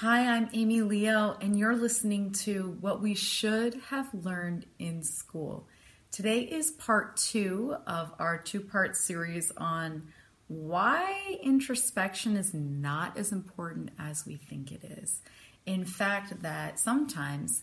Hi, 0.00 0.34
I'm 0.34 0.48
Amy 0.54 0.80
Leo, 0.80 1.36
and 1.42 1.58
you're 1.58 1.76
listening 1.76 2.32
to 2.44 2.74
What 2.80 3.02
We 3.02 3.14
Should 3.14 3.74
Have 3.90 4.08
Learned 4.14 4.64
in 4.78 5.02
School. 5.02 5.66
Today 6.10 6.40
is 6.40 6.70
part 6.70 7.18
two 7.18 7.76
of 7.86 8.10
our 8.18 8.38
two 8.38 8.60
part 8.60 8.96
series 8.96 9.52
on 9.58 10.04
why 10.48 11.36
introspection 11.42 12.38
is 12.38 12.54
not 12.54 13.18
as 13.18 13.30
important 13.30 13.90
as 13.98 14.24
we 14.24 14.36
think 14.36 14.72
it 14.72 14.84
is. 14.84 15.20
In 15.66 15.84
fact, 15.84 16.40
that 16.40 16.78
sometimes 16.78 17.62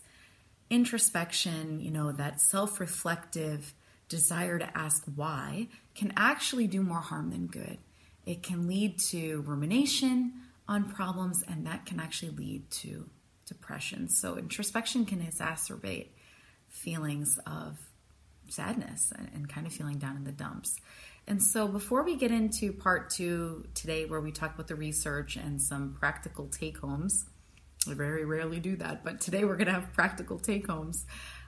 introspection, 0.70 1.80
you 1.80 1.90
know, 1.90 2.12
that 2.12 2.40
self 2.40 2.78
reflective 2.78 3.74
desire 4.08 4.60
to 4.60 4.78
ask 4.78 5.02
why, 5.16 5.66
can 5.96 6.12
actually 6.16 6.68
do 6.68 6.82
more 6.82 7.00
harm 7.00 7.30
than 7.30 7.48
good. 7.48 7.78
It 8.26 8.44
can 8.44 8.68
lead 8.68 9.00
to 9.10 9.40
rumination 9.40 10.34
on 10.68 10.84
problems, 10.84 11.42
and 11.48 11.66
that 11.66 11.86
can 11.86 11.98
actually 11.98 12.30
lead 12.30 12.70
to 12.70 13.08
depression. 13.46 14.08
So, 14.08 14.36
introspection 14.36 15.06
can 15.06 15.20
exacerbate 15.20 16.08
feelings 16.68 17.38
of 17.46 17.78
sadness 18.48 19.12
and, 19.34 19.48
kind 19.48 19.66
of 19.66 19.72
feeling 19.72 19.98
down 19.98 20.16
in 20.16 20.24
the 20.24 20.32
dumps. 20.32 20.76
And 21.26 21.42
so, 21.42 21.66
before 21.66 22.04
we 22.04 22.16
get 22.16 22.30
into 22.30 22.72
part 22.72 23.10
two 23.10 23.66
today, 23.74 24.04
where 24.04 24.20
we 24.20 24.30
talk 24.30 24.54
about 24.54 24.68
the 24.68 24.76
research 24.76 25.36
and 25.36 25.60
some 25.60 25.96
practical 25.98 26.46
take 26.46 26.78
homes, 26.78 27.24
we 27.86 27.94
very 27.94 28.24
rarely 28.24 28.60
do 28.60 28.76
that, 28.76 29.04
but 29.04 29.20
today 29.20 29.44
we're 29.44 29.56
going 29.56 29.66
to 29.66 29.72
have 29.72 29.92
practical 29.94 30.38
take 30.38 30.66
homes. 30.66 31.06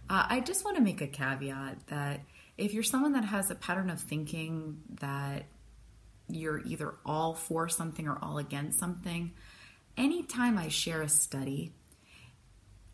Uh, 0.08 0.26
I 0.28 0.40
just 0.40 0.64
want 0.64 0.76
to 0.76 0.82
make 0.82 1.00
a 1.00 1.06
caveat 1.06 1.86
that 1.88 2.20
if 2.56 2.74
you're 2.74 2.82
someone 2.82 3.12
that 3.12 3.24
has 3.24 3.50
a 3.50 3.54
pattern 3.54 3.90
of 3.90 4.00
thinking 4.00 4.78
that 5.00 5.46
you're 6.34 6.60
either 6.60 6.94
all 7.04 7.34
for 7.34 7.68
something 7.68 8.06
or 8.06 8.18
all 8.22 8.38
against 8.38 8.78
something. 8.78 9.32
Anytime 9.96 10.56
I 10.58 10.68
share 10.68 11.02
a 11.02 11.08
study, 11.08 11.72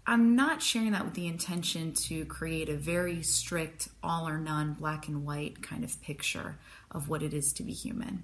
I'm 0.07 0.37
not 0.37 0.63
sharing 0.63 0.93
that 0.93 1.05
with 1.05 1.15
the 1.15 1.27
intention 1.27 1.93
to 1.93 2.25
create 2.27 2.69
a 2.69 2.77
very 2.77 3.23
strict, 3.23 3.89
all 4.03 4.29
or 4.29 4.39
none, 4.39 4.75
black 4.75 5.09
and 5.09 5.27
white 5.27 5.63
kind 5.63 5.83
of 5.83 6.01
picture 6.01 6.59
of 6.93 7.09
what 7.09 7.23
it 7.23 7.35
is 7.35 7.53
to 7.55 7.65
be 7.65 7.73
human. 7.73 8.23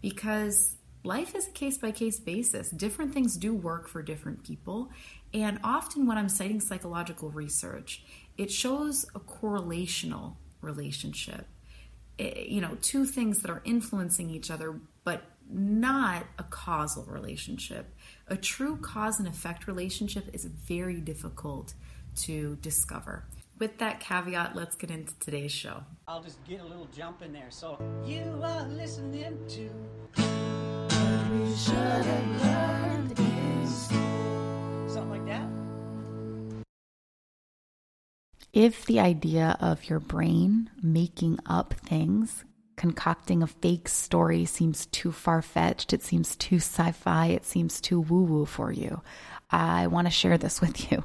Because 0.00 0.76
life 1.02 1.34
is 1.34 1.48
a 1.48 1.50
case 1.50 1.76
by 1.76 1.90
case 1.90 2.20
basis. 2.20 2.70
Different 2.70 3.12
things 3.12 3.36
do 3.36 3.52
work 3.52 3.88
for 3.88 4.00
different 4.00 4.44
people. 4.44 4.90
And 5.32 5.58
often, 5.64 6.06
when 6.06 6.18
I'm 6.18 6.28
citing 6.28 6.60
psychological 6.60 7.30
research, 7.30 8.04
it 8.38 8.52
shows 8.52 9.04
a 9.14 9.20
correlational 9.20 10.36
relationship 10.60 11.46
Eh, 12.18 12.44
you 12.46 12.60
know, 12.60 12.76
two 12.80 13.04
things 13.04 13.40
that 13.40 13.50
are 13.50 13.62
influencing 13.64 14.30
each 14.30 14.50
other, 14.50 14.78
but 15.02 15.22
not 15.50 16.24
a 16.38 16.44
causal 16.44 17.04
relationship. 17.04 17.92
A 18.28 18.36
true 18.36 18.76
cause 18.76 19.18
and 19.18 19.26
effect 19.28 19.66
relationship 19.66 20.30
is 20.32 20.44
very 20.44 21.00
difficult 21.00 21.74
to 22.16 22.56
discover. 22.62 23.24
With 23.58 23.78
that 23.78 24.00
caveat, 24.00 24.56
let's 24.56 24.76
get 24.76 24.90
into 24.90 25.12
today's 25.18 25.52
show. 25.52 25.84
I'll 26.08 26.22
just 26.22 26.42
get 26.44 26.60
a 26.60 26.64
little 26.64 26.88
jump 26.96 27.22
in 27.22 27.32
there. 27.32 27.50
So, 27.50 27.78
you 28.04 28.40
are 28.42 28.66
listening 28.68 29.38
to. 29.48 29.70
If 38.54 38.86
the 38.86 39.00
idea 39.00 39.56
of 39.60 39.90
your 39.90 39.98
brain 39.98 40.70
making 40.80 41.40
up 41.44 41.74
things, 41.74 42.44
concocting 42.76 43.42
a 43.42 43.48
fake 43.48 43.88
story 43.88 44.44
seems 44.44 44.86
too 44.86 45.10
far 45.10 45.42
fetched, 45.42 45.92
it 45.92 46.02
seems 46.04 46.36
too 46.36 46.56
sci 46.56 46.92
fi, 46.92 47.26
it 47.26 47.44
seems 47.44 47.80
too 47.80 48.00
woo 48.00 48.22
woo 48.22 48.46
for 48.46 48.72
you, 48.72 49.02
I 49.50 49.88
want 49.88 50.06
to 50.06 50.10
share 50.12 50.38
this 50.38 50.60
with 50.60 50.90
you. 50.90 51.04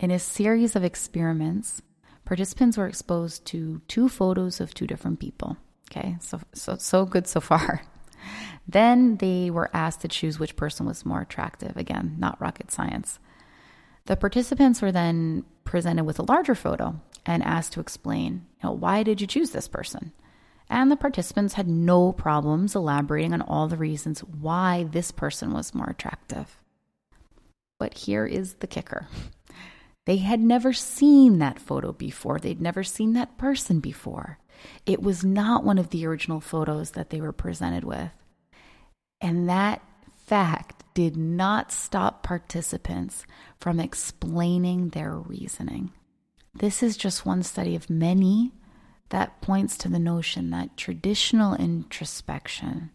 In 0.00 0.10
a 0.10 0.18
series 0.18 0.74
of 0.74 0.82
experiments, 0.82 1.80
participants 2.24 2.76
were 2.76 2.88
exposed 2.88 3.46
to 3.46 3.80
two 3.86 4.08
photos 4.08 4.60
of 4.60 4.74
two 4.74 4.86
different 4.86 5.20
people. 5.20 5.56
Okay, 5.90 6.16
so 6.20 6.40
so 6.52 6.76
so 6.76 7.04
good 7.06 7.28
so 7.28 7.40
far. 7.40 7.82
Then 8.66 9.18
they 9.18 9.48
were 9.48 9.70
asked 9.72 10.00
to 10.00 10.08
choose 10.08 10.40
which 10.40 10.56
person 10.56 10.86
was 10.86 11.06
more 11.06 11.20
attractive. 11.20 11.76
Again, 11.76 12.16
not 12.18 12.40
rocket 12.40 12.72
science. 12.72 13.20
The 14.06 14.16
participants 14.16 14.80
were 14.80 14.92
then 14.92 15.44
presented 15.64 16.04
with 16.04 16.18
a 16.18 16.24
larger 16.24 16.54
photo 16.54 17.00
and 17.24 17.42
asked 17.42 17.72
to 17.72 17.80
explain, 17.80 18.46
you 18.62 18.68
know, 18.68 18.72
why 18.72 19.02
did 19.02 19.20
you 19.20 19.26
choose 19.26 19.50
this 19.50 19.68
person? 19.68 20.12
And 20.68 20.90
the 20.90 20.96
participants 20.96 21.54
had 21.54 21.68
no 21.68 22.12
problems 22.12 22.74
elaborating 22.74 23.32
on 23.32 23.42
all 23.42 23.68
the 23.68 23.76
reasons 23.76 24.20
why 24.20 24.84
this 24.84 25.10
person 25.10 25.52
was 25.52 25.74
more 25.74 25.88
attractive. 25.88 26.58
But 27.78 27.94
here 27.94 28.26
is 28.26 28.54
the 28.54 28.66
kicker. 28.66 29.06
They 30.06 30.18
had 30.18 30.40
never 30.40 30.72
seen 30.72 31.38
that 31.38 31.58
photo 31.58 31.92
before. 31.92 32.38
They'd 32.38 32.60
never 32.60 32.84
seen 32.84 33.12
that 33.14 33.38
person 33.38 33.80
before. 33.80 34.38
It 34.86 35.02
was 35.02 35.24
not 35.24 35.64
one 35.64 35.78
of 35.78 35.90
the 35.90 36.06
original 36.06 36.40
photos 36.40 36.92
that 36.92 37.10
they 37.10 37.20
were 37.20 37.32
presented 37.32 37.84
with. 37.84 38.10
And 39.20 39.48
that 39.48 39.82
fact 40.26 40.84
did 40.96 41.14
not 41.14 41.70
stop 41.70 42.22
participants 42.22 43.26
from 43.58 43.78
explaining 43.78 44.88
their 44.88 45.14
reasoning. 45.14 45.92
This 46.54 46.82
is 46.82 46.96
just 46.96 47.26
one 47.26 47.42
study 47.42 47.76
of 47.76 47.90
many 47.90 48.52
that 49.10 49.42
points 49.42 49.76
to 49.76 49.90
the 49.90 49.98
notion 49.98 50.48
that 50.50 50.78
traditional 50.78 51.52
introspection 51.52 52.88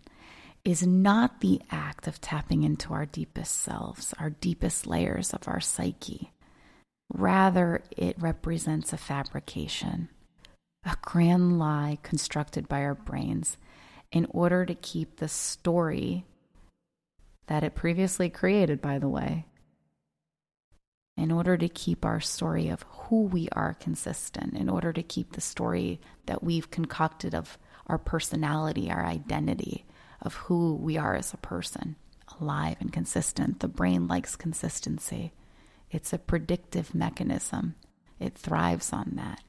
is 0.66 0.82
not 0.82 1.42
the 1.42 1.62
act 1.70 2.08
of 2.08 2.20
tapping 2.20 2.64
into 2.64 2.92
our 2.92 3.06
deepest 3.06 3.60
selves, 3.60 4.16
our 4.18 4.32
deepest 4.32 4.88
layers 4.88 5.32
of 5.32 5.48
our 5.48 5.60
psyche. 5.60 6.32
Rather, 7.14 7.84
it 7.96 8.20
represents 8.20 8.92
a 8.92 8.98
fabrication, 8.98 10.10
a 10.84 10.96
grand 11.04 11.60
lie 11.60 12.00
constructed 12.02 12.68
by 12.68 12.82
our 12.82 12.96
brains 12.96 13.58
in 14.12 14.26
order 14.32 14.66
to 14.66 14.74
keep 14.74 15.18
the 15.18 15.28
story 15.28 16.26
that 17.52 17.66
it 17.66 17.76
previously 17.76 18.30
created, 18.30 18.82
by 18.82 18.98
the 18.98 19.10
way, 19.10 19.46
in 21.18 21.34
order 21.34 21.58
to 21.58 21.68
keep 21.68 22.06
our 22.06 22.22
story 22.22 22.70
of 22.70 22.86
who 22.90 23.24
we 23.24 23.50
are 23.52 23.74
consistent, 23.74 24.54
in 24.56 24.70
order 24.70 24.94
to 24.94 25.04
keep 25.04 25.34
the 25.34 25.42
story 25.42 26.00
that 26.28 26.42
we've 26.42 26.72
concocted 26.72 27.36
of 27.36 27.58
our 27.88 27.98
personality, 27.98 28.90
our 28.90 29.06
identity, 29.06 29.84
of 30.22 30.34
who 30.36 30.76
we 30.76 30.96
are 30.96 31.14
as 31.14 31.34
a 31.34 31.38
person, 31.38 31.98
alive 32.40 32.78
and 32.80 32.94
consistent. 32.94 33.60
The 33.60 33.68
brain 33.68 34.08
likes 34.08 34.38
consistency, 34.38 35.34
it's 35.90 36.14
a 36.14 36.20
predictive 36.20 36.96
mechanism, 36.96 37.76
it 38.18 38.34
thrives 38.38 38.94
on 38.94 39.12
that. 39.16 39.42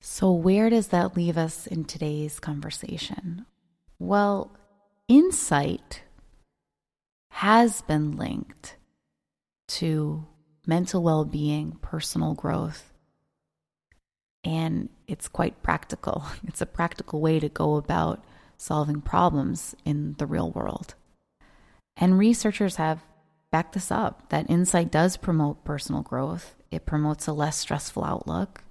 So, 0.00 0.32
where 0.32 0.68
does 0.68 0.88
that 0.88 1.16
leave 1.16 1.38
us 1.38 1.68
in 1.68 1.84
today's 1.84 2.40
conversation? 2.40 3.46
Well, 4.00 4.50
insight 5.06 6.02
has 7.36 7.82
been 7.82 8.16
linked 8.16 8.76
to 9.68 10.26
mental 10.66 11.02
well 11.02 11.26
being, 11.26 11.72
personal 11.82 12.32
growth. 12.32 12.94
And 14.42 14.88
it's 15.06 15.28
quite 15.28 15.62
practical. 15.62 16.24
It's 16.46 16.62
a 16.62 16.66
practical 16.66 17.20
way 17.20 17.38
to 17.38 17.50
go 17.50 17.76
about 17.76 18.24
solving 18.56 19.02
problems 19.02 19.74
in 19.84 20.14
the 20.16 20.24
real 20.24 20.50
world. 20.50 20.94
And 21.94 22.18
researchers 22.18 22.76
have 22.76 23.04
backed 23.50 23.74
this 23.74 23.90
up 23.90 24.30
that 24.30 24.48
insight 24.48 24.90
does 24.90 25.18
promote 25.18 25.62
personal 25.62 26.00
growth, 26.00 26.54
it 26.70 26.86
promotes 26.86 27.26
a 27.26 27.34
less 27.34 27.58
stressful 27.58 28.02
outlook. 28.02 28.64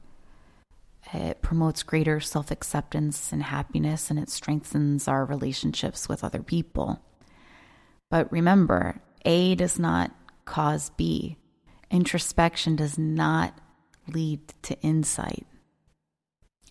It 1.13 1.43
promotes 1.43 1.83
greater 1.83 2.19
self 2.19 2.49
acceptance 2.49 3.31
and 3.31 3.43
happiness, 3.43 4.09
and 4.09 4.17
it 4.17 4.31
strengthens 4.31 5.07
our 5.07 5.23
relationships 5.23 6.09
with 6.09 6.23
other 6.23 6.41
people. 6.41 6.99
But 8.15 8.31
remember, 8.31 9.01
A 9.25 9.55
does 9.55 9.77
not 9.77 10.09
cause 10.45 10.89
B. 10.91 11.35
Introspection 11.91 12.77
does 12.77 12.97
not 12.97 13.53
lead 14.07 14.39
to 14.61 14.79
insight. 14.79 15.45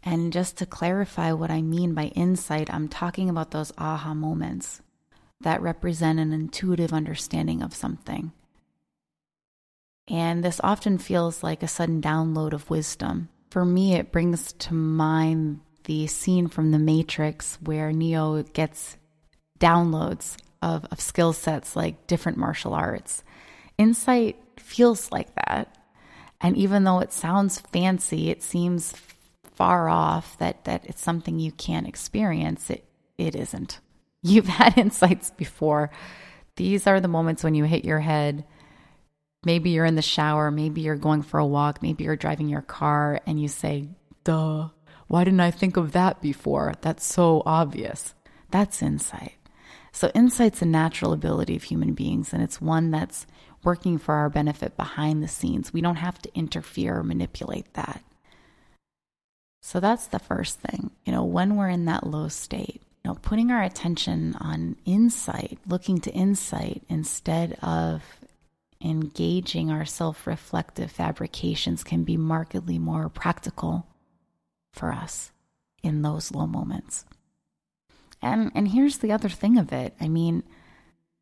And 0.03 0.33
just 0.33 0.57
to 0.57 0.65
clarify 0.65 1.33
what 1.33 1.51
I 1.51 1.61
mean 1.61 1.93
by 1.93 2.07
insight, 2.17 2.73
I'm 2.73 2.89
talking 2.89 3.29
about 3.29 3.51
those 3.51 3.75
aha 3.77 4.15
moments 4.15 4.81
that 5.43 5.61
represent 5.61 6.19
an 6.19 6.33
intuitive 6.33 6.95
understanding 6.95 7.61
of 7.61 7.75
something. 7.75 8.33
And 10.09 10.43
this 10.43 10.63
often 10.65 10.97
feels 10.97 11.43
like 11.43 11.63
a 11.63 11.69
sudden 11.69 12.01
download 12.01 12.55
of 12.55 12.71
wisdom. 12.71 13.29
For 13.51 13.67
me, 13.67 13.97
it 13.97 14.13
brings 14.13 14.55
to 14.55 14.73
mind 14.73 15.61
the 15.85 16.07
scene 16.07 16.49
from 16.49 16.71
The 16.71 16.79
Matrix 16.79 17.59
where 17.61 17.93
Neo 17.93 18.43
gets 18.45 18.97
downloads 19.61 20.39
of, 20.65 20.87
of 20.91 21.01
skill 21.01 21.35
sets 21.35 21.77
like 21.77 22.07
different 22.07 22.39
martial 22.39 22.73
arts. 22.73 23.23
Insight 23.77 24.41
feels 24.57 25.13
like 25.13 25.29
that. 25.35 25.77
And 26.41 26.57
even 26.57 26.85
though 26.85 27.01
it 27.01 27.13
sounds 27.13 27.61
fancy, 27.61 28.31
it 28.31 28.43
seems 28.43 28.95
far 29.55 29.89
off 29.89 30.39
that, 30.39 30.65
that 30.65 30.85
it's 30.87 31.03
something 31.03 31.39
you 31.39 31.53
can't 31.53 31.87
experience, 31.87 32.71
it, 32.71 32.85
it 33.19 33.37
isn't. 33.37 33.81
You've 34.23 34.49
had 34.49 34.79
insights 34.79 35.31
before 35.31 35.91
These 36.57 36.87
are 36.87 37.01
the 37.01 37.09
moments 37.09 37.45
when 37.45 37.55
you 37.55 37.65
hit 37.65 37.85
your 37.85 38.01
head. 38.01 38.45
Maybe 39.45 39.71
you're 39.71 39.85
in 39.85 39.97
the 39.97 40.03
shower, 40.03 40.51
maybe 40.51 40.81
you're 40.81 40.97
going 40.97 41.23
for 41.23 41.39
a 41.39 41.47
walk, 41.47 41.83
maybe 41.83 42.05
you're 42.05 42.17
driving 42.17 42.49
your 42.49 42.63
car, 42.63 43.21
and 43.27 43.39
you 43.39 43.49
say, 43.49 43.89
Duh, 44.25 44.71
why 45.09 45.25
didn't 45.25 45.41
I 45.41 45.51
think 45.51 45.77
of 45.77 45.93
that 45.93 46.23
before? 46.23 46.73
That's 46.81 47.05
so 47.05 47.43
obvious. 47.45 48.15
That's 48.51 48.83
insight. 48.83 49.35
So, 49.95 50.11
insight's 50.13 50.61
a 50.61 50.67
natural 50.67 51.13
ability 51.13 51.55
of 51.55 51.63
human 51.63 51.93
beings, 51.93 52.33
and 52.33 52.43
it's 52.43 52.61
one 52.61 52.91
that's 52.91 53.29
working 53.63 53.97
for 53.97 54.17
our 54.17 54.29
benefit 54.29 54.77
behind 54.77 55.23
the 55.23 55.29
scenes. 55.29 55.73
We 55.73 55.83
don't 55.83 55.95
have 55.97 56.21
to 56.23 56.35
interfere 56.35 56.99
or 56.99 57.05
manipulate 57.05 57.73
that. 57.75 58.03
So, 59.63 59.79
that's 59.79 60.09
the 60.09 60.19
first 60.19 60.59
thing. 60.59 60.91
You 61.07 61.13
know, 61.13 61.23
when 61.23 61.55
we're 61.57 61.69
in 61.69 61.85
that 61.85 62.09
low 62.09 62.27
state, 62.27 62.83
you 63.05 63.11
know, 63.11 63.15
putting 63.23 63.53
our 63.53 63.63
attention 63.63 64.35
on 64.41 64.75
insight, 64.85 65.61
looking 65.65 66.01
to 66.01 66.11
insight 66.11 66.83
instead 66.89 67.57
of 67.63 68.03
engaging 68.83 69.71
our 69.71 69.85
self 69.85 70.27
reflective 70.27 70.91
fabrications 70.91 71.85
can 71.85 72.03
be 72.03 72.17
markedly 72.17 72.81
more 72.81 73.09
practical 73.09 73.87
for 74.73 74.93
us 74.93 75.31
in 75.85 76.03
those 76.03 76.33
low 76.33 76.49
moments. 76.49 77.05
And, 78.25 78.51
and 78.55 78.69
here's 78.69 78.99
the 78.99 79.13
other 79.13 79.29
thing 79.29 79.59
of 79.59 79.73
it 79.73 79.95
I 80.01 80.09
mean, 80.09 80.43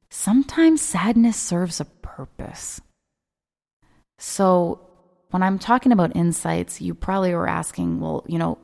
sometimes 0.08 0.80
sadness 0.80 1.36
serves 1.36 1.80
a 1.80 1.84
purpose. 1.84 2.80
So 4.18 4.80
when 5.30 5.42
I'm 5.42 5.58
talking 5.58 5.92
about 5.92 6.14
insights, 6.14 6.80
you 6.80 6.94
probably 6.94 7.34
were 7.34 7.48
asking, 7.48 8.00
well, 8.00 8.24
you 8.28 8.38
know, 8.38 8.58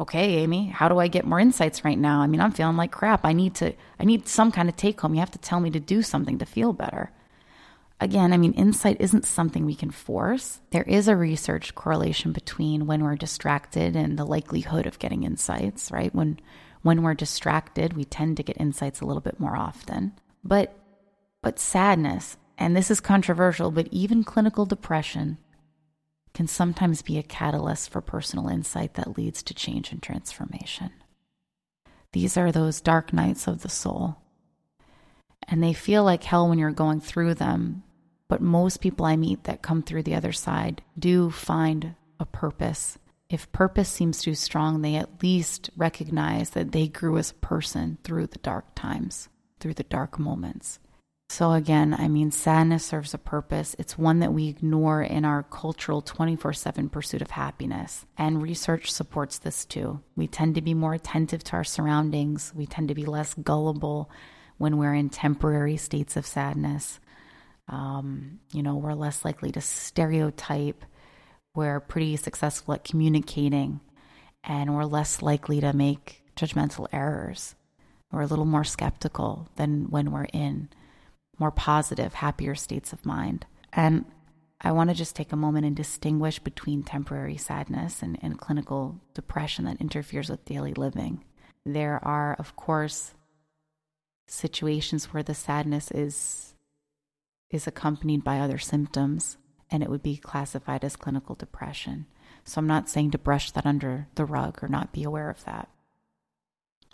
okay, 0.00 0.36
Amy, 0.36 0.68
how 0.68 0.88
do 0.88 0.98
I 0.98 1.08
get 1.08 1.26
more 1.26 1.40
insights 1.40 1.84
right 1.84 1.98
now? 1.98 2.20
I 2.20 2.26
mean, 2.26 2.40
I'm 2.40 2.52
feeling 2.52 2.76
like 2.76 2.92
crap. 2.92 3.24
I 3.24 3.32
need 3.34 3.54
to, 3.56 3.74
I 4.00 4.04
need 4.04 4.26
some 4.26 4.52
kind 4.52 4.68
of 4.68 4.76
take 4.76 5.00
home. 5.00 5.14
You 5.14 5.20
have 5.20 5.30
to 5.32 5.38
tell 5.38 5.60
me 5.60 5.70
to 5.70 5.80
do 5.80 6.00
something 6.00 6.38
to 6.38 6.46
feel 6.46 6.72
better. 6.72 7.12
Again, 8.00 8.32
I 8.32 8.36
mean, 8.36 8.52
insight 8.52 8.98
isn't 9.00 9.24
something 9.24 9.64
we 9.64 9.74
can 9.74 9.90
force. 9.90 10.60
There 10.70 10.82
is 10.82 11.08
a 11.08 11.16
research 11.16 11.74
correlation 11.74 12.32
between 12.32 12.86
when 12.86 13.02
we're 13.02 13.16
distracted 13.16 13.96
and 13.96 14.18
the 14.18 14.24
likelihood 14.24 14.86
of 14.86 14.98
getting 14.98 15.24
insights, 15.24 15.90
right? 15.90 16.14
When, 16.14 16.38
when 16.86 17.02
we're 17.02 17.14
distracted, 17.14 17.94
we 17.94 18.04
tend 18.04 18.36
to 18.36 18.42
get 18.42 18.60
insights 18.60 19.00
a 19.00 19.04
little 19.04 19.20
bit 19.20 19.40
more 19.40 19.56
often. 19.56 20.12
But, 20.44 20.78
but 21.42 21.58
sadness, 21.58 22.36
and 22.56 22.76
this 22.76 22.90
is 22.90 23.00
controversial, 23.00 23.70
but 23.70 23.88
even 23.90 24.24
clinical 24.24 24.64
depression 24.64 25.38
can 26.32 26.46
sometimes 26.46 27.02
be 27.02 27.18
a 27.18 27.22
catalyst 27.22 27.90
for 27.90 28.00
personal 28.00 28.48
insight 28.48 28.94
that 28.94 29.16
leads 29.16 29.42
to 29.42 29.54
change 29.54 29.90
and 29.90 30.02
transformation. 30.02 30.90
These 32.12 32.36
are 32.36 32.52
those 32.52 32.80
dark 32.80 33.12
nights 33.12 33.46
of 33.46 33.62
the 33.62 33.68
soul. 33.68 34.18
And 35.48 35.62
they 35.62 35.72
feel 35.72 36.04
like 36.04 36.24
hell 36.24 36.48
when 36.48 36.58
you're 36.58 36.70
going 36.70 37.00
through 37.00 37.34
them, 37.34 37.82
but 38.28 38.40
most 38.40 38.80
people 38.80 39.06
I 39.06 39.16
meet 39.16 39.44
that 39.44 39.62
come 39.62 39.82
through 39.82 40.04
the 40.04 40.14
other 40.14 40.32
side 40.32 40.82
do 40.98 41.30
find 41.30 41.94
a 42.20 42.26
purpose. 42.26 42.98
If 43.28 43.50
purpose 43.50 43.88
seems 43.88 44.20
too 44.20 44.34
strong, 44.34 44.82
they 44.82 44.94
at 44.94 45.22
least 45.22 45.70
recognize 45.76 46.50
that 46.50 46.72
they 46.72 46.86
grew 46.86 47.18
as 47.18 47.32
a 47.32 47.34
person 47.34 47.98
through 48.04 48.28
the 48.28 48.38
dark 48.38 48.74
times, 48.74 49.28
through 49.58 49.74
the 49.74 49.82
dark 49.82 50.18
moments. 50.18 50.78
So, 51.28 51.52
again, 51.52 51.92
I 51.92 52.06
mean, 52.06 52.30
sadness 52.30 52.84
serves 52.84 53.12
a 53.12 53.18
purpose. 53.18 53.74
It's 53.80 53.98
one 53.98 54.20
that 54.20 54.32
we 54.32 54.46
ignore 54.46 55.02
in 55.02 55.24
our 55.24 55.42
cultural 55.42 56.00
24 56.00 56.52
7 56.52 56.88
pursuit 56.88 57.20
of 57.20 57.30
happiness. 57.30 58.06
And 58.16 58.40
research 58.40 58.92
supports 58.92 59.38
this 59.38 59.64
too. 59.64 60.00
We 60.14 60.28
tend 60.28 60.54
to 60.54 60.62
be 60.62 60.74
more 60.74 60.94
attentive 60.94 61.42
to 61.44 61.54
our 61.54 61.64
surroundings, 61.64 62.52
we 62.54 62.66
tend 62.66 62.88
to 62.88 62.94
be 62.94 63.06
less 63.06 63.34
gullible 63.34 64.08
when 64.58 64.78
we're 64.78 64.94
in 64.94 65.10
temporary 65.10 65.76
states 65.76 66.16
of 66.16 66.26
sadness. 66.26 67.00
Um, 67.68 68.38
you 68.52 68.62
know, 68.62 68.76
we're 68.76 68.94
less 68.94 69.24
likely 69.24 69.50
to 69.52 69.60
stereotype. 69.60 70.84
We're 71.56 71.80
pretty 71.80 72.16
successful 72.16 72.74
at 72.74 72.84
communicating, 72.84 73.80
and 74.44 74.74
we're 74.74 74.84
less 74.84 75.22
likely 75.22 75.58
to 75.62 75.72
make 75.72 76.22
judgmental 76.36 76.86
errors. 76.92 77.54
We're 78.12 78.20
a 78.20 78.26
little 78.26 78.44
more 78.44 78.62
skeptical 78.62 79.48
than 79.56 79.88
when 79.88 80.12
we're 80.12 80.28
in 80.34 80.68
more 81.38 81.50
positive, 81.50 82.12
happier 82.12 82.54
states 82.54 82.92
of 82.92 83.06
mind. 83.06 83.46
And 83.72 84.04
I 84.60 84.72
want 84.72 84.90
to 84.90 84.94
just 84.94 85.16
take 85.16 85.32
a 85.32 85.36
moment 85.36 85.64
and 85.64 85.74
distinguish 85.74 86.38
between 86.38 86.82
temporary 86.82 87.38
sadness 87.38 88.02
and, 88.02 88.18
and 88.20 88.38
clinical 88.38 89.00
depression 89.14 89.64
that 89.64 89.80
interferes 89.80 90.28
with 90.28 90.44
daily 90.44 90.74
living. 90.74 91.24
There 91.64 91.98
are, 92.04 92.34
of 92.38 92.54
course, 92.54 93.14
situations 94.28 95.06
where 95.06 95.22
the 95.22 95.34
sadness 95.34 95.90
is 95.90 96.52
is 97.48 97.66
accompanied 97.66 98.24
by 98.24 98.40
other 98.40 98.58
symptoms 98.58 99.38
and 99.70 99.82
it 99.82 99.90
would 99.90 100.02
be 100.02 100.16
classified 100.16 100.84
as 100.84 100.96
clinical 100.96 101.34
depression. 101.34 102.06
So 102.44 102.60
I'm 102.60 102.66
not 102.66 102.88
saying 102.88 103.10
to 103.12 103.18
brush 103.18 103.50
that 103.50 103.66
under 103.66 104.08
the 104.14 104.24
rug 104.24 104.62
or 104.62 104.68
not 104.68 104.92
be 104.92 105.02
aware 105.02 105.30
of 105.30 105.44
that. 105.44 105.68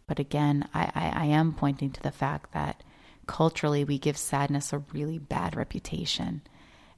But 0.06 0.18
again, 0.18 0.68
I, 0.74 0.90
I, 0.94 1.22
I 1.22 1.24
am 1.26 1.52
pointing 1.52 1.90
to 1.92 2.02
the 2.02 2.10
fact 2.10 2.52
that 2.52 2.82
culturally 3.26 3.84
we 3.84 3.98
give 3.98 4.16
sadness 4.16 4.72
a 4.72 4.78
really 4.92 5.18
bad 5.18 5.56
reputation. 5.56 6.42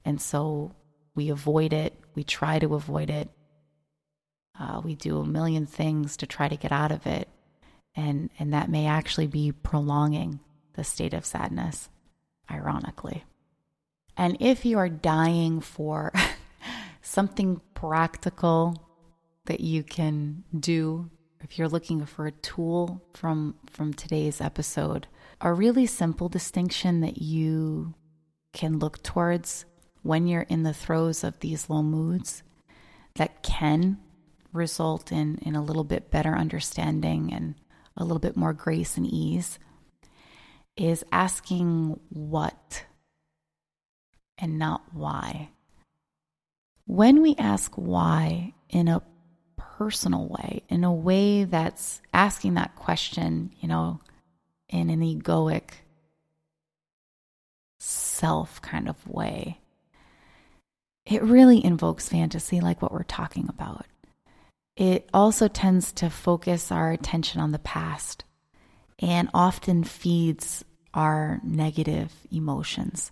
And 0.05 0.21
so 0.21 0.75
we 1.15 1.29
avoid 1.31 1.73
it, 1.73 1.99
we 2.15 2.25
try 2.25 2.59
to 2.59 2.75
avoid 2.75 3.11
it. 3.11 3.29
Uh, 4.59 4.81
we 4.85 4.95
do 4.95 5.19
a 5.19 5.27
million 5.27 5.67
things 5.67 6.17
to 6.19 6.27
try 6.27 6.49
to 6.49 6.57
get 6.57 6.73
out 6.73 6.93
of 6.93 7.07
it. 7.07 7.29
And, 7.97 8.31
and 8.39 8.53
that 8.53 8.71
may 8.71 8.87
actually 8.87 9.27
be 9.27 9.53
prolonging 9.53 10.41
the 10.75 10.85
state 10.85 11.15
of 11.15 11.25
sadness, 11.25 11.89
ironically. 12.51 13.25
And 14.17 14.37
if 14.41 14.65
you 14.65 14.79
are 14.79 14.89
dying 14.89 15.61
for 15.61 16.13
something 17.03 17.61
practical 17.75 18.77
that 19.47 19.61
you 19.61 19.83
can 19.83 20.45
do, 20.59 21.11
if 21.41 21.59
you're 21.59 21.69
looking 21.69 22.07
for 22.07 22.27
a 22.27 22.33
tool 22.33 23.03
from, 23.13 23.57
from 23.67 23.93
today's 23.93 24.41
episode, 24.41 25.07
a 25.41 25.53
really 25.53 25.87
simple 25.87 26.29
distinction 26.29 27.01
that 27.01 27.21
you 27.21 27.95
can 28.53 28.79
look 28.79 29.03
towards 29.03 29.65
when 30.03 30.27
you're 30.27 30.43
in 30.43 30.63
the 30.63 30.73
throes 30.73 31.25
of 31.25 31.41
these 31.41 31.69
low 31.69 31.83
moods 31.83 32.43
that 33.17 33.43
can 33.43 33.99
result 34.53 35.11
in, 35.11 35.39
in 35.43 35.57
a 35.57 35.63
little 35.63 35.85
bit 35.85 36.11
better 36.11 36.35
understanding 36.35 37.33
and 37.33 37.55
a 37.97 38.05
little 38.05 38.21
bit 38.21 38.37
more 38.37 38.53
grace 38.53 38.97
and 38.97 39.07
ease 39.07 39.59
is 40.77 41.05
asking 41.13 41.99
what 42.09 42.85
and 44.45 44.59
not 44.59 44.83
why. 44.93 45.49
When 46.87 47.23
we 47.23 47.35
ask 47.39 47.73
why 47.77 48.53
in 48.69 48.89
a 48.89 49.03
personal 49.57 50.29
way, 50.29 50.63
in 50.69 50.85
a 50.85 50.93
way 50.93 51.45
that's 51.45 52.03
asking 52.13 52.55
that 52.55 52.77
question, 52.77 53.55
you 53.61 53.69
know, 53.69 54.01
in 54.69 54.91
an 54.91 55.01
egoic 55.01 55.71
self 57.79 58.61
kind 58.61 58.87
of 58.87 59.09
way. 59.09 59.61
It 61.07 61.23
really 61.23 61.65
invokes 61.65 62.11
fantasy, 62.11 62.61
like 62.61 62.83
what 62.83 62.93
we're 62.93 63.03
talking 63.03 63.47
about. 63.49 63.87
It 64.77 65.09
also 65.15 65.49
tends 65.49 65.91
to 65.93 66.11
focus 66.11 66.71
our 66.71 66.91
attention 66.91 67.41
on 67.41 67.53
the 67.53 67.59
past 67.59 68.25
and 68.99 69.31
often 69.33 69.85
feeds 69.85 70.65
our 70.93 71.41
negative 71.43 72.13
emotions. 72.31 73.11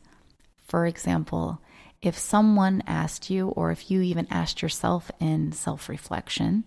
For 0.63 0.87
example, 0.87 1.61
if 2.01 2.19
someone 2.19 2.83
asked 2.87 3.31
you, 3.31 3.49
or 3.49 3.71
if 3.71 3.91
you 3.91 4.03
even 4.03 4.27
asked 4.31 4.63
yourself 4.63 5.11
in 5.21 5.53
self 5.53 5.89
reflection, 5.89 6.65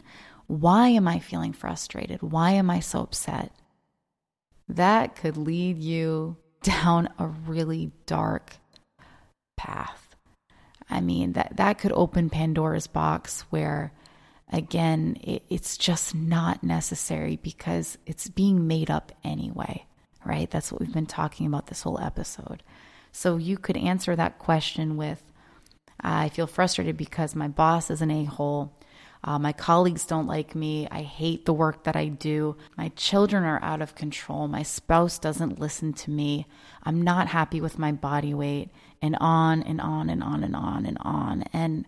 why 0.48 0.90
am 0.90 1.08
I 1.08 1.20
feeling 1.20 1.54
frustrated? 1.54 2.22
Why 2.22 2.52
am 2.52 2.70
I 2.70 2.80
so 2.80 3.02
upset? 3.02 3.52
that 4.68 5.16
could 5.16 5.38
lead 5.38 5.78
you 5.78 6.38
down 6.64 7.10
a 7.20 7.28
really 7.28 7.92
dark 8.06 8.58
path. 9.58 10.16
I 10.90 11.02
mean, 11.02 11.34
that, 11.34 11.58
that 11.58 11.80
could 11.80 11.92
open 11.94 12.30
Pandora's 12.30 12.88
box 12.88 13.42
where, 13.50 13.92
again, 14.52 15.18
it, 15.22 15.44
it's 15.50 15.78
just 15.78 16.14
not 16.14 16.64
necessary 16.64 17.38
because 17.38 17.98
it's 18.06 18.28
being 18.30 18.68
made 18.68 18.92
up 18.92 19.12
anyway, 19.24 19.86
right? 20.24 20.50
That's 20.50 20.72
what 20.72 20.82
we've 20.82 20.94
been 20.94 21.08
talking 21.08 21.48
about 21.48 21.68
this 21.68 21.82
whole 21.82 22.00
episode. 22.00 22.62
So 23.16 23.38
you 23.38 23.58
could 23.58 23.78
answer 23.78 24.14
that 24.14 24.40
question 24.40 24.98
with, 24.98 25.24
I 26.02 26.28
feel 26.28 26.48
frustrated 26.48 26.98
because 26.98 27.34
my 27.34 27.48
boss 27.48 27.90
is 27.90 28.02
an 28.02 28.12
a 28.12 28.26
hole. 28.26 28.78
Uh, 29.24 29.40
my 29.40 29.54
colleagues 29.54 30.06
don't 30.06 30.28
like 30.28 30.54
me. 30.54 30.86
I 30.92 31.04
hate 31.04 31.46
the 31.46 31.54
work 31.54 31.86
that 31.86 31.96
I 31.96 32.10
do. 32.10 32.58
My 32.78 32.90
children 32.90 33.46
are 33.46 33.64
out 33.64 33.82
of 33.82 33.96
control. 33.96 34.50
My 34.50 34.64
spouse 34.64 35.18
doesn't 35.18 35.62
listen 35.62 35.94
to 35.94 36.12
me. 36.12 36.46
I'm 36.84 37.04
not 37.04 37.30
happy 37.30 37.62
with 37.62 37.80
my 37.80 37.94
body 37.94 38.34
weight, 38.34 38.72
and 39.02 39.16
on 39.22 39.64
and 39.64 39.80
on 39.80 40.10
and 40.10 40.22
on 40.22 40.44
and 40.44 40.54
on 40.54 40.86
and 40.86 40.98
on. 41.00 41.46
And 41.54 41.88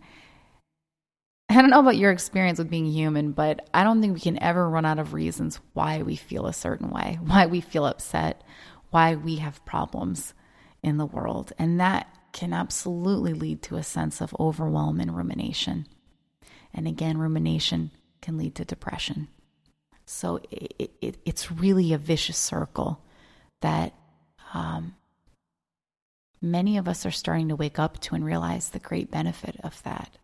I 1.50 1.56
don't 1.56 1.72
know 1.72 1.82
about 1.82 1.98
your 1.98 2.12
experience 2.12 2.58
with 2.58 2.70
being 2.70 2.86
human, 2.86 3.34
but 3.34 3.70
I 3.74 3.84
don't 3.84 4.00
think 4.00 4.14
we 4.14 4.22
can 4.22 4.42
ever 4.42 4.70
run 4.70 4.86
out 4.86 4.98
of 4.98 5.12
reasons 5.12 5.60
why 5.74 6.04
we 6.04 6.16
feel 6.16 6.48
a 6.48 6.54
certain 6.54 6.90
way, 6.90 7.20
why 7.26 7.48
we 7.48 7.60
feel 7.60 7.86
upset, 7.86 8.44
why 8.92 9.16
we 9.16 9.36
have 9.36 9.66
problems 9.66 10.34
in 10.88 10.98
the 10.98 11.06
world. 11.06 11.54
And 11.60 11.80
that 11.80 12.08
can 12.32 12.54
absolutely 12.54 13.34
lead 13.34 13.62
to 13.64 13.76
a 13.76 13.84
sense 13.84 14.22
of 14.22 14.36
overwhelm 14.40 15.00
and 15.00 15.16
rumination. 15.16 15.88
And 16.74 16.88
again, 16.88 17.18
rumination 17.18 17.92
can 18.22 18.38
lead 18.38 18.56
to 18.56 18.66
depression. 18.66 19.28
So 20.06 20.40
it, 20.52 20.92
it, 21.02 21.18
it's 21.26 21.52
really 21.52 21.94
a 21.94 21.98
vicious 21.98 22.38
circle 22.38 23.04
that 23.62 23.94
um, 24.54 24.96
many 26.42 26.78
of 26.78 26.88
us 26.88 27.06
are 27.06 27.12
starting 27.12 27.50
to 27.50 27.56
wake 27.56 27.80
up 27.80 28.00
to 28.02 28.16
and 28.16 28.24
realize 28.24 28.70
the 28.70 28.80
great 28.80 29.12
benefit 29.12 29.60
of 29.64 29.82
that, 29.84 30.18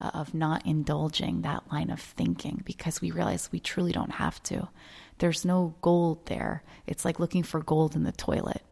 uh, 0.00 0.10
of 0.14 0.34
not 0.34 0.66
indulging 0.66 1.42
that 1.42 1.72
line 1.72 1.90
of 1.90 2.00
thinking 2.00 2.62
because 2.64 3.00
we 3.00 3.10
realize 3.10 3.50
we 3.50 3.60
truly 3.60 3.92
don't 3.92 4.12
have 4.12 4.42
to. 4.44 4.68
There's 5.18 5.44
no 5.44 5.74
gold 5.80 6.26
there. 6.26 6.62
It's 6.86 7.04
like 7.04 7.18
looking 7.18 7.42
for 7.42 7.60
gold 7.60 7.96
in 7.96 8.04
the 8.04 8.12
toilet. 8.12 8.62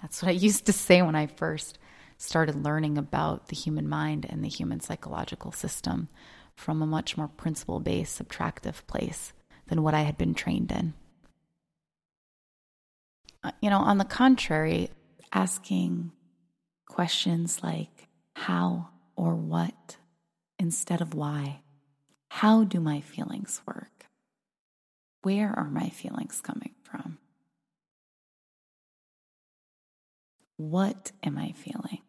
That's 0.00 0.22
what 0.22 0.28
I 0.28 0.32
used 0.32 0.66
to 0.66 0.72
say 0.72 1.02
when 1.02 1.14
I 1.14 1.26
first 1.26 1.78
started 2.16 2.64
learning 2.64 2.98
about 2.98 3.48
the 3.48 3.56
human 3.56 3.88
mind 3.88 4.26
and 4.28 4.44
the 4.44 4.48
human 4.48 4.80
psychological 4.80 5.52
system 5.52 6.08
from 6.54 6.82
a 6.82 6.86
much 6.86 7.16
more 7.16 7.28
principle 7.28 7.80
based, 7.80 8.20
subtractive 8.20 8.86
place 8.86 9.32
than 9.68 9.82
what 9.82 9.94
I 9.94 10.02
had 10.02 10.18
been 10.18 10.34
trained 10.34 10.72
in. 10.72 10.94
Uh, 13.44 13.52
you 13.60 13.70
know, 13.70 13.78
on 13.78 13.98
the 13.98 14.04
contrary, 14.04 14.90
asking 15.32 16.10
questions 16.88 17.62
like 17.62 18.08
how 18.34 18.88
or 19.14 19.34
what 19.34 19.96
instead 20.58 21.00
of 21.00 21.14
why. 21.14 21.60
How 22.30 22.64
do 22.64 22.80
my 22.80 23.00
feelings 23.00 23.62
work? 23.66 24.06
Where 25.22 25.50
are 25.56 25.70
my 25.70 25.88
feelings 25.88 26.40
coming 26.40 26.74
from? 26.82 27.18
What 30.58 31.12
am 31.22 31.38
I 31.38 31.52
feeling? 31.52 32.00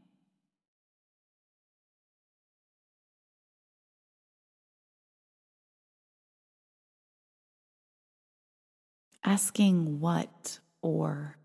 Asking 9.23 9.99
what 9.99 10.59
or 10.81 11.37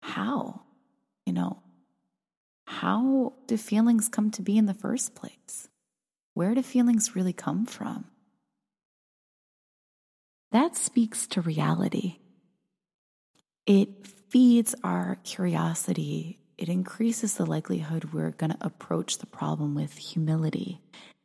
how? 0.00 0.62
You 1.26 1.34
know, 1.34 1.62
how 2.64 3.34
do 3.46 3.58
feelings 3.58 4.08
come 4.08 4.30
to 4.30 4.42
be 4.42 4.56
in 4.56 4.64
the 4.64 4.72
first 4.72 5.14
place? 5.14 5.68
Where 6.32 6.54
do 6.54 6.62
feelings 6.62 7.14
really 7.14 7.34
come 7.34 7.66
from? 7.66 8.06
That 10.52 10.74
speaks 10.74 11.26
to 11.28 11.42
reality. 11.42 12.16
It 13.66 14.06
feeds 14.36 14.74
our 14.84 15.16
curiosity. 15.24 16.38
It 16.58 16.68
increases 16.68 17.32
the 17.32 17.46
likelihood 17.46 18.12
we're 18.12 18.32
going 18.32 18.50
to 18.50 18.58
approach 18.60 19.16
the 19.16 19.24
problem 19.24 19.74
with 19.74 19.96
humility. 19.96 20.78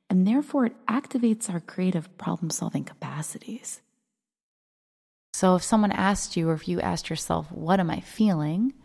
And 0.10 0.26
therefore, 0.26 0.68
it 0.68 0.86
activates 0.86 1.50
our 1.50 1.60
creative 1.60 2.18
problem 2.18 2.50
solving 2.50 2.86
capacities. 2.86 3.82
So, 5.34 5.56
if 5.58 5.62
someone 5.62 5.92
asked 5.92 6.38
you, 6.38 6.48
or 6.48 6.54
if 6.54 6.70
you 6.70 6.80
asked 6.80 7.10
yourself, 7.10 7.52
What 7.52 7.82
am 7.82 7.90
I 7.90 8.00
feeling? 8.00 8.76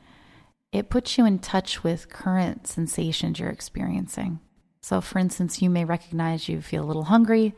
it 0.72 0.90
puts 0.90 1.16
you 1.16 1.24
in 1.24 1.38
touch 1.38 1.84
with 1.84 2.08
current 2.08 2.66
sensations 2.66 3.38
you're 3.38 3.48
experiencing. 3.48 4.40
So, 4.82 5.00
for 5.00 5.20
instance, 5.20 5.62
you 5.62 5.70
may 5.70 5.84
recognize 5.84 6.48
you 6.48 6.60
feel 6.62 6.82
a 6.82 6.90
little 6.90 7.04
hungry, 7.04 7.54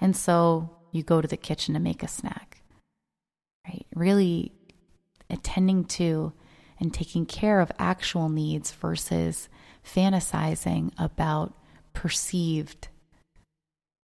and 0.00 0.16
so 0.16 0.70
you 0.92 1.02
go 1.02 1.20
to 1.20 1.26
the 1.26 1.36
kitchen 1.36 1.74
to 1.74 1.80
make 1.80 2.04
a 2.04 2.06
snack. 2.06 2.62
Right? 3.66 3.86
Really 3.96 4.52
attending 5.32 5.84
to 5.84 6.32
and 6.78 6.92
taking 6.92 7.26
care 7.26 7.60
of 7.60 7.72
actual 7.78 8.28
needs 8.28 8.72
versus 8.72 9.48
fantasizing 9.84 10.92
about 10.98 11.54
perceived 11.92 12.88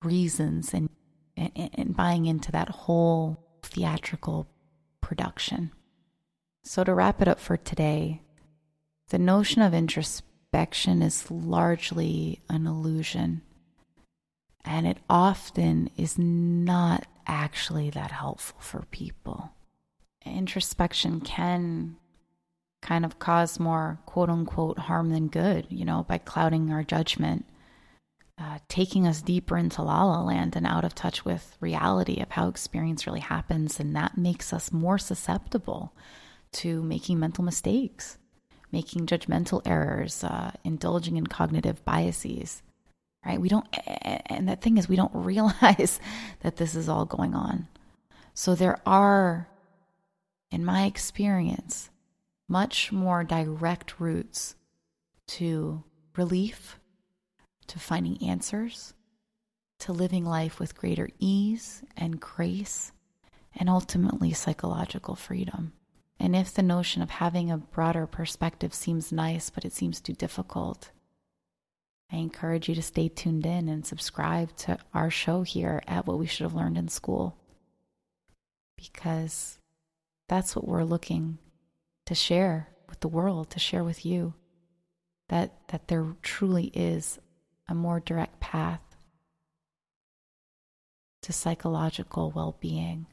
reasons 0.02 0.72
and, 0.72 0.88
and, 1.36 1.70
and 1.74 1.96
buying 1.96 2.26
into 2.26 2.50
that 2.52 2.68
whole 2.68 3.44
theatrical 3.62 4.46
production. 5.00 5.72
So, 6.62 6.84
to 6.84 6.94
wrap 6.94 7.20
it 7.22 7.28
up 7.28 7.40
for 7.40 7.56
today, 7.56 8.22
the 9.08 9.18
notion 9.18 9.62
of 9.62 9.74
introspection 9.74 11.02
is 11.02 11.30
largely 11.30 12.40
an 12.48 12.66
illusion, 12.66 13.42
and 14.64 14.86
it 14.86 14.98
often 15.08 15.90
is 15.96 16.18
not 16.18 17.06
actually 17.26 17.90
that 17.90 18.10
helpful 18.10 18.60
for 18.60 18.84
people 18.90 19.52
introspection 20.24 21.20
can 21.20 21.96
kind 22.82 23.04
of 23.04 23.18
cause 23.18 23.60
more 23.60 23.98
quote 24.06 24.30
unquote 24.30 24.78
harm 24.78 25.10
than 25.10 25.28
good, 25.28 25.66
you 25.68 25.84
know, 25.84 26.04
by 26.08 26.18
clouding 26.18 26.70
our 26.70 26.82
judgment, 26.82 27.44
uh, 28.38 28.58
taking 28.68 29.06
us 29.06 29.22
deeper 29.22 29.56
into 29.56 29.82
la 29.82 30.04
la 30.04 30.22
land 30.22 30.56
and 30.56 30.66
out 30.66 30.84
of 30.84 30.94
touch 30.94 31.24
with 31.24 31.56
reality 31.60 32.20
of 32.20 32.30
how 32.30 32.48
experience 32.48 33.06
really 33.06 33.20
happens. 33.20 33.78
And 33.78 33.94
that 33.96 34.16
makes 34.16 34.52
us 34.52 34.72
more 34.72 34.98
susceptible 34.98 35.92
to 36.52 36.82
making 36.82 37.18
mental 37.18 37.44
mistakes, 37.44 38.18
making 38.72 39.06
judgmental 39.06 39.62
errors, 39.66 40.24
uh, 40.24 40.52
indulging 40.64 41.16
in 41.16 41.26
cognitive 41.26 41.84
biases. 41.84 42.62
Right? 43.24 43.38
We 43.38 43.50
don't, 43.50 43.66
and 44.26 44.48
the 44.48 44.56
thing 44.56 44.78
is, 44.78 44.88
we 44.88 44.96
don't 44.96 45.14
realize 45.14 46.00
that 46.40 46.56
this 46.56 46.74
is 46.74 46.88
all 46.88 47.04
going 47.04 47.34
on. 47.34 47.68
So 48.32 48.54
there 48.54 48.78
are 48.86 49.49
in 50.50 50.64
my 50.64 50.84
experience, 50.84 51.90
much 52.48 52.90
more 52.92 53.22
direct 53.24 54.00
routes 54.00 54.56
to 55.26 55.84
relief, 56.16 56.78
to 57.68 57.78
finding 57.78 58.22
answers, 58.28 58.94
to 59.78 59.92
living 59.92 60.24
life 60.24 60.58
with 60.58 60.76
greater 60.76 61.08
ease 61.18 61.82
and 61.96 62.20
grace, 62.20 62.92
and 63.54 63.68
ultimately 63.68 64.32
psychological 64.32 65.14
freedom. 65.14 65.72
And 66.18 66.36
if 66.36 66.52
the 66.52 66.62
notion 66.62 67.00
of 67.00 67.10
having 67.10 67.50
a 67.50 67.56
broader 67.56 68.06
perspective 68.06 68.74
seems 68.74 69.12
nice, 69.12 69.48
but 69.48 69.64
it 69.64 69.72
seems 69.72 70.00
too 70.00 70.12
difficult, 70.12 70.90
I 72.12 72.16
encourage 72.16 72.68
you 72.68 72.74
to 72.74 72.82
stay 72.82 73.08
tuned 73.08 73.46
in 73.46 73.68
and 73.68 73.86
subscribe 73.86 74.54
to 74.56 74.78
our 74.92 75.10
show 75.10 75.42
here 75.42 75.80
at 75.86 76.06
What 76.06 76.18
We 76.18 76.26
Should 76.26 76.44
Have 76.44 76.54
Learned 76.54 76.76
in 76.76 76.88
School. 76.88 77.36
Because 78.76 79.59
that's 80.30 80.54
what 80.54 80.68
we're 80.68 80.84
looking 80.84 81.38
to 82.06 82.14
share 82.14 82.68
with 82.88 83.00
the 83.00 83.08
world, 83.08 83.50
to 83.50 83.58
share 83.58 83.82
with 83.82 84.06
you. 84.06 84.32
That, 85.28 85.52
that 85.68 85.88
there 85.88 86.06
truly 86.22 86.66
is 86.66 87.18
a 87.68 87.74
more 87.74 87.98
direct 87.98 88.38
path 88.38 88.80
to 91.22 91.32
psychological 91.32 92.30
well 92.30 92.56
being 92.60 93.06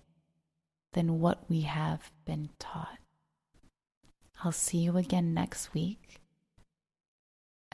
than 0.94 1.20
what 1.20 1.50
we 1.50 1.62
have 1.62 2.12
been 2.24 2.50
taught. 2.60 3.00
I'll 4.44 4.52
see 4.52 4.78
you 4.78 4.96
again 4.96 5.34
next 5.34 5.74
week. 5.74 6.20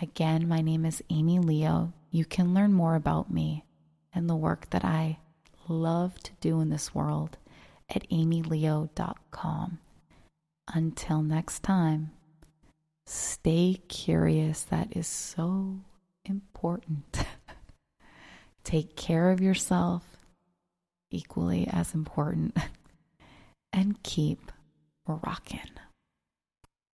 Again, 0.02 0.48
my 0.48 0.62
name 0.62 0.86
is 0.86 1.04
Amy 1.10 1.40
Leo. 1.40 1.92
You 2.12 2.24
can 2.24 2.54
learn 2.54 2.72
more 2.72 2.96
about 2.96 3.30
me 3.30 3.66
and 4.14 4.30
the 4.30 4.38
work 4.38 4.70
that 4.70 4.86
I 4.86 5.20
love 5.68 6.18
to 6.24 6.32
do 6.40 6.62
in 6.62 6.70
this 6.70 6.96
world 6.96 7.38
at 7.90 8.08
amyleo.com. 8.10 9.80
Until 10.74 11.22
next 11.22 11.64
time, 11.64 12.12
stay 13.06 13.82
curious. 13.88 14.64
That 14.64 14.96
is 14.96 15.08
so 15.08 15.80
important. 16.26 17.26
Take 18.64 18.96
care 18.96 19.32
of 19.32 19.42
yourself, 19.42 20.04
equally 21.12 21.68
as 21.68 21.94
important, 21.94 22.58
and 23.74 24.02
keep 24.04 24.52
rocking. 25.06 25.60